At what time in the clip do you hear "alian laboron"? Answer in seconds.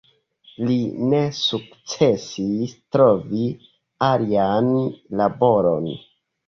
4.11-5.97